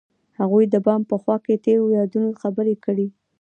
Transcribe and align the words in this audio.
هغوی 0.39 0.65
د 0.69 0.75
بام 0.85 1.01
په 1.11 1.15
خوا 1.21 1.35
کې 1.45 1.61
تیرو 1.65 1.85
یادونو 1.99 2.29
خبرې 2.41 2.75
کړې. 2.85 3.07